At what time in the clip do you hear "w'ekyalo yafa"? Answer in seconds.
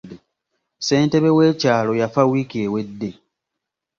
1.37-2.21